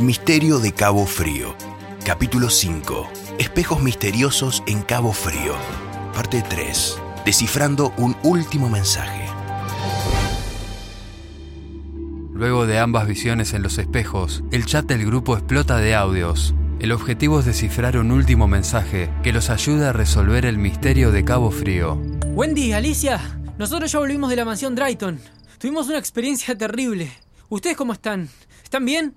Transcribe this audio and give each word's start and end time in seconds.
Misterio 0.00 0.60
de 0.60 0.72
Cabo 0.72 1.06
Frío. 1.06 1.56
Capítulo 2.04 2.50
5. 2.50 3.10
Espejos 3.40 3.82
misteriosos 3.82 4.62
en 4.68 4.82
Cabo 4.82 5.12
Frío. 5.12 5.56
Parte 6.14 6.44
3. 6.48 6.96
Descifrando 7.24 7.92
un 7.96 8.16
último 8.22 8.68
mensaje. 8.68 9.26
Luego 12.32 12.68
de 12.68 12.78
ambas 12.78 13.08
visiones 13.08 13.54
en 13.54 13.64
los 13.64 13.76
espejos, 13.78 14.44
el 14.52 14.66
chat 14.66 14.86
del 14.86 15.04
grupo 15.04 15.36
explota 15.36 15.78
de 15.78 15.96
audios. 15.96 16.54
El 16.78 16.92
objetivo 16.92 17.40
es 17.40 17.46
descifrar 17.46 17.98
un 17.98 18.12
último 18.12 18.46
mensaje 18.46 19.10
que 19.24 19.32
los 19.32 19.50
ayude 19.50 19.88
a 19.88 19.92
resolver 19.92 20.46
el 20.46 20.58
misterio 20.58 21.10
de 21.10 21.24
Cabo 21.24 21.50
Frío. 21.50 22.00
Wendy, 22.36 22.72
Alicia, 22.72 23.20
nosotros 23.58 23.90
ya 23.90 23.98
volvimos 23.98 24.30
de 24.30 24.36
la 24.36 24.44
mansión 24.44 24.76
Drayton. 24.76 25.18
Tuvimos 25.58 25.88
una 25.88 25.98
experiencia 25.98 26.56
terrible. 26.56 27.10
¿Ustedes 27.48 27.76
cómo 27.76 27.94
están? 27.94 28.28
¿Están 28.62 28.84
bien? 28.84 29.14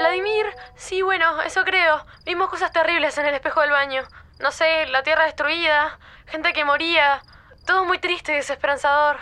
Vladimir, 0.00 0.46
sí, 0.76 1.02
bueno, 1.02 1.42
eso 1.42 1.62
creo. 1.62 2.04
Vimos 2.24 2.48
cosas 2.48 2.72
terribles 2.72 3.18
en 3.18 3.26
el 3.26 3.34
espejo 3.34 3.60
del 3.60 3.70
baño. 3.70 4.02
No 4.38 4.50
sé, 4.50 4.86
la 4.86 5.02
tierra 5.02 5.24
destruida, 5.24 5.98
gente 6.26 6.54
que 6.54 6.64
moría. 6.64 7.22
Todo 7.66 7.84
muy 7.84 7.98
triste 7.98 8.32
y 8.32 8.36
desesperanzador. 8.36 9.18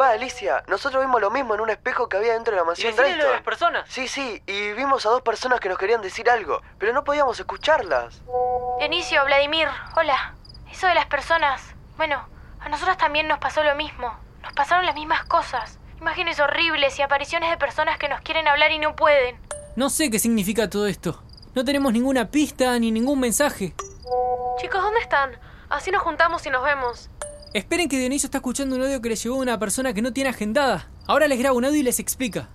Va, 0.00 0.10
Alicia, 0.10 0.62
nosotros 0.68 1.04
vimos 1.04 1.20
lo 1.20 1.32
mismo 1.32 1.56
en 1.56 1.60
un 1.60 1.70
espejo 1.70 2.08
que 2.08 2.18
había 2.18 2.34
dentro 2.34 2.52
de 2.52 2.60
la 2.60 2.64
mansión 2.64 2.94
lo 2.96 3.02
de 3.02 3.16
las 3.16 3.42
personas? 3.42 3.88
Sí, 3.88 4.06
sí, 4.06 4.40
y 4.46 4.72
vimos 4.74 5.04
a 5.06 5.10
dos 5.10 5.22
personas 5.22 5.58
que 5.58 5.68
nos 5.68 5.76
querían 5.76 6.00
decir 6.00 6.30
algo, 6.30 6.62
pero 6.78 6.92
no 6.92 7.02
podíamos 7.02 7.40
escucharlas. 7.40 8.22
Dionisio, 8.78 9.24
Vladimir, 9.24 9.68
hola. 9.96 10.36
Eso 10.70 10.86
de 10.86 10.94
las 10.94 11.06
personas. 11.06 11.74
Bueno, 11.96 12.28
a 12.60 12.68
nosotros 12.68 12.96
también 12.96 13.26
nos 13.26 13.40
pasó 13.40 13.64
lo 13.64 13.74
mismo. 13.74 14.16
Nos 14.42 14.52
pasaron 14.52 14.86
las 14.86 14.94
mismas 14.94 15.24
cosas. 15.24 15.80
Imágenes 15.98 16.38
horribles 16.38 16.96
y 17.00 17.02
apariciones 17.02 17.50
de 17.50 17.56
personas 17.56 17.98
que 17.98 18.08
nos 18.08 18.20
quieren 18.20 18.46
hablar 18.46 18.70
y 18.70 18.78
no 18.78 18.94
pueden. 18.94 19.45
No 19.76 19.90
sé 19.90 20.10
qué 20.10 20.18
significa 20.18 20.70
todo 20.70 20.86
esto. 20.86 21.22
No 21.54 21.62
tenemos 21.62 21.92
ninguna 21.92 22.30
pista 22.30 22.78
ni 22.78 22.90
ningún 22.90 23.20
mensaje. 23.20 23.74
Chicos, 24.58 24.82
¿dónde 24.82 25.00
están? 25.00 25.32
Así 25.68 25.90
nos 25.90 26.02
juntamos 26.02 26.46
y 26.46 26.50
nos 26.50 26.64
vemos. 26.64 27.10
Esperen 27.52 27.86
que 27.90 27.98
Dionisio 27.98 28.26
está 28.26 28.38
escuchando 28.38 28.74
un 28.76 28.82
audio 28.82 29.02
que 29.02 29.10
le 29.10 29.16
llegó 29.16 29.34
a 29.34 29.40
una 29.40 29.58
persona 29.58 29.92
que 29.92 30.00
no 30.00 30.14
tiene 30.14 30.30
agendada. 30.30 30.88
Ahora 31.06 31.28
les 31.28 31.38
grabo 31.38 31.58
un 31.58 31.66
audio 31.66 31.78
y 31.78 31.82
les 31.82 32.00
explica. 32.00 32.48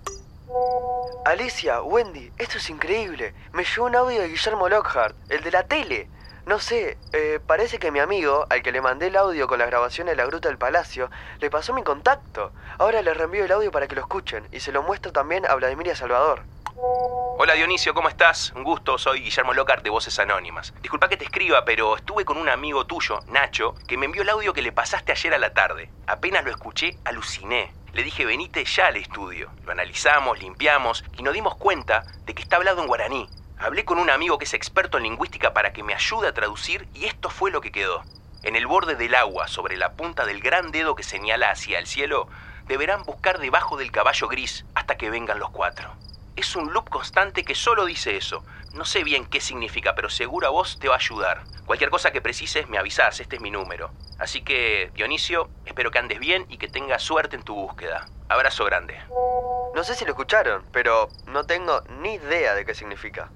Alicia, 1.24 1.80
Wendy, 1.82 2.32
esto 2.38 2.58
es 2.58 2.68
increíble. 2.68 3.34
Me 3.52 3.62
llegó 3.62 3.86
un 3.86 3.94
audio 3.94 4.20
de 4.20 4.28
Guillermo 4.28 4.68
Lockhart, 4.68 5.14
el 5.28 5.44
de 5.44 5.50
la 5.52 5.62
tele. 5.62 6.08
No 6.46 6.58
sé, 6.58 6.98
eh, 7.12 7.38
parece 7.46 7.78
que 7.78 7.92
mi 7.92 8.00
amigo, 8.00 8.46
al 8.50 8.64
que 8.64 8.72
le 8.72 8.80
mandé 8.80 9.06
el 9.06 9.16
audio 9.16 9.46
con 9.46 9.60
las 9.60 9.68
grabaciones 9.68 10.12
de 10.12 10.16
la 10.16 10.26
Gruta 10.26 10.48
del 10.48 10.58
Palacio, 10.58 11.08
le 11.40 11.50
pasó 11.50 11.72
mi 11.72 11.84
contacto. 11.84 12.50
Ahora 12.78 13.00
les 13.00 13.16
reenvío 13.16 13.44
el 13.44 13.52
audio 13.52 13.70
para 13.70 13.86
que 13.86 13.94
lo 13.94 14.00
escuchen 14.00 14.42
y 14.50 14.58
se 14.58 14.72
lo 14.72 14.82
muestro 14.82 15.12
también 15.12 15.46
a 15.46 15.54
Vladimir 15.54 15.86
y 15.86 15.90
a 15.90 15.96
Salvador. 15.96 16.42
Hola 16.74 17.52
Dionisio, 17.52 17.92
¿cómo 17.92 18.08
estás? 18.08 18.50
Un 18.56 18.64
gusto, 18.64 18.96
soy 18.96 19.20
Guillermo 19.20 19.52
Lockhart 19.52 19.84
de 19.84 19.90
Voces 19.90 20.18
Anónimas. 20.18 20.72
Disculpa 20.80 21.10
que 21.10 21.18
te 21.18 21.24
escriba, 21.24 21.66
pero 21.66 21.96
estuve 21.96 22.24
con 22.24 22.38
un 22.38 22.48
amigo 22.48 22.86
tuyo, 22.86 23.20
Nacho, 23.26 23.74
que 23.86 23.98
me 23.98 24.06
envió 24.06 24.22
el 24.22 24.30
audio 24.30 24.54
que 24.54 24.62
le 24.62 24.72
pasaste 24.72 25.12
ayer 25.12 25.34
a 25.34 25.38
la 25.38 25.52
tarde. 25.52 25.90
Apenas 26.06 26.44
lo 26.44 26.50
escuché, 26.50 26.96
aluciné. 27.04 27.74
Le 27.92 28.02
dije, 28.02 28.24
venite 28.24 28.64
ya 28.64 28.86
al 28.86 28.96
estudio. 28.96 29.50
Lo 29.66 29.72
analizamos, 29.72 30.38
limpiamos 30.38 31.04
y 31.18 31.22
nos 31.22 31.34
dimos 31.34 31.56
cuenta 31.56 32.04
de 32.24 32.34
que 32.34 32.42
está 32.42 32.56
hablado 32.56 32.80
en 32.80 32.88
guaraní. 32.88 33.28
Hablé 33.58 33.84
con 33.84 33.98
un 33.98 34.08
amigo 34.08 34.38
que 34.38 34.46
es 34.46 34.54
experto 34.54 34.96
en 34.96 35.04
lingüística 35.04 35.52
para 35.52 35.74
que 35.74 35.82
me 35.82 35.94
ayude 35.94 36.28
a 36.28 36.34
traducir 36.34 36.88
y 36.94 37.04
esto 37.04 37.28
fue 37.28 37.50
lo 37.50 37.60
que 37.60 37.72
quedó. 37.72 38.02
En 38.44 38.56
el 38.56 38.66
borde 38.66 38.94
del 38.94 39.14
agua, 39.14 39.46
sobre 39.46 39.76
la 39.76 39.92
punta 39.92 40.24
del 40.24 40.40
gran 40.40 40.72
dedo 40.72 40.96
que 40.96 41.02
señala 41.02 41.50
hacia 41.50 41.78
el 41.78 41.86
cielo, 41.86 42.28
deberán 42.66 43.02
buscar 43.04 43.38
debajo 43.40 43.76
del 43.76 43.92
caballo 43.92 44.26
gris 44.28 44.64
hasta 44.74 44.96
que 44.96 45.10
vengan 45.10 45.38
los 45.38 45.50
cuatro. 45.50 45.94
Es 46.34 46.56
un 46.56 46.72
loop 46.72 46.88
constante 46.88 47.44
que 47.44 47.54
solo 47.54 47.84
dice 47.84 48.16
eso. 48.16 48.42
No 48.72 48.86
sé 48.86 49.04
bien 49.04 49.26
qué 49.26 49.40
significa, 49.40 49.94
pero 49.94 50.08
seguro 50.08 50.46
a 50.46 50.50
vos 50.50 50.78
te 50.78 50.88
va 50.88 50.94
a 50.94 50.98
ayudar. 50.98 51.42
Cualquier 51.66 51.90
cosa 51.90 52.10
que 52.10 52.22
precises 52.22 52.68
me 52.68 52.78
avisás, 52.78 53.20
este 53.20 53.36
es 53.36 53.42
mi 53.42 53.50
número. 53.50 53.90
Así 54.18 54.42
que, 54.42 54.90
Dionisio, 54.94 55.50
espero 55.66 55.90
que 55.90 55.98
andes 55.98 56.18
bien 56.18 56.46
y 56.48 56.56
que 56.56 56.68
tengas 56.68 57.02
suerte 57.02 57.36
en 57.36 57.42
tu 57.42 57.54
búsqueda. 57.54 58.06
Abrazo 58.30 58.64
grande. 58.64 58.98
No 59.74 59.84
sé 59.84 59.94
si 59.94 60.04
lo 60.04 60.12
escucharon, 60.12 60.64
pero 60.72 61.08
no 61.26 61.44
tengo 61.44 61.82
ni 62.00 62.14
idea 62.14 62.54
de 62.54 62.64
qué 62.64 62.74
significa. 62.74 63.30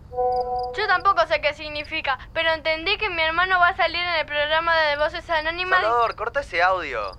Yo 0.75 0.87
tampoco 0.87 1.27
sé 1.27 1.41
qué 1.43 1.53
significa, 1.53 2.19
pero 2.33 2.51
entendí 2.53 2.97
que 2.97 3.11
mi 3.11 3.23
hermano 3.23 3.59
va 3.59 3.69
a 3.69 3.77
salir 3.77 4.01
en 4.01 4.15
el 4.15 4.27
programa 4.27 4.75
de 4.75 4.97
Voces 4.97 5.29
Anónimas. 5.29 5.81
Salvador, 5.81 6.15
corta 6.17 6.41
ese 6.41 6.63
audio. 6.63 7.13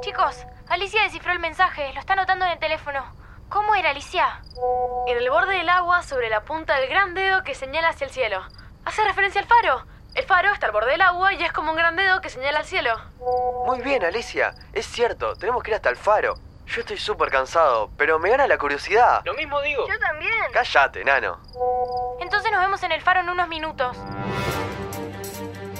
Chicos, 0.00 0.46
Alicia 0.68 1.02
descifró 1.02 1.32
el 1.32 1.40
mensaje. 1.40 1.92
Lo 1.92 2.00
está 2.00 2.14
anotando 2.14 2.46
en 2.46 2.52
el 2.52 2.58
teléfono. 2.58 3.19
¿Cómo 3.50 3.74
era, 3.74 3.90
Alicia? 3.90 4.40
En 5.08 5.18
el 5.18 5.28
borde 5.28 5.56
del 5.56 5.68
agua, 5.68 6.04
sobre 6.04 6.30
la 6.30 6.44
punta 6.44 6.76
del 6.76 6.88
gran 6.88 7.14
dedo 7.14 7.42
que 7.42 7.56
señala 7.56 7.88
hacia 7.88 8.04
el 8.04 8.12
cielo. 8.12 8.40
Hace 8.84 9.02
referencia 9.02 9.40
al 9.40 9.48
faro. 9.48 9.84
El 10.14 10.24
faro 10.24 10.52
está 10.52 10.66
al 10.66 10.72
borde 10.72 10.92
del 10.92 11.00
agua 11.02 11.34
y 11.34 11.42
es 11.42 11.52
como 11.52 11.72
un 11.72 11.76
gran 11.76 11.96
dedo 11.96 12.20
que 12.20 12.30
señala 12.30 12.60
al 12.60 12.64
cielo. 12.64 12.96
Muy 13.66 13.80
bien, 13.80 14.04
Alicia. 14.04 14.54
Es 14.72 14.86
cierto, 14.86 15.34
tenemos 15.34 15.64
que 15.64 15.72
ir 15.72 15.74
hasta 15.74 15.90
el 15.90 15.96
faro. 15.96 16.34
Yo 16.68 16.80
estoy 16.82 16.96
súper 16.96 17.28
cansado, 17.28 17.90
pero 17.96 18.20
me 18.20 18.30
gana 18.30 18.46
la 18.46 18.56
curiosidad. 18.56 19.22
Lo 19.24 19.34
mismo 19.34 19.60
digo. 19.62 19.88
Yo 19.88 19.98
también. 19.98 20.32
Cállate, 20.52 21.04
nano. 21.04 21.40
Entonces 22.20 22.52
nos 22.52 22.60
vemos 22.60 22.80
en 22.84 22.92
el 22.92 23.02
faro 23.02 23.18
en 23.18 23.30
unos 23.30 23.48
minutos. 23.48 23.96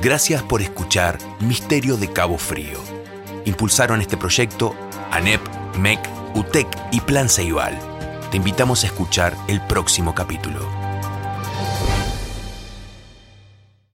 Gracias 0.01 0.43
por 0.43 0.61
escuchar 0.61 1.19
Misterio 1.39 1.97
de 1.97 2.13
Cabo 2.13 2.37
Frío. 2.37 2.81
Impulsaron 3.45 4.01
este 4.01 4.17
proyecto 4.17 4.75
ANEP, 5.13 5.41
MEC, 5.77 6.01
UTEC 6.35 6.69
y 6.93 7.01
Plan 7.01 7.29
Ceibal. 7.29 7.79
Te 8.31 8.37
invitamos 8.37 8.85
a 8.85 8.87
escuchar 8.87 9.37
el 9.49 9.61
próximo 9.63 10.15
capítulo. 10.15 10.80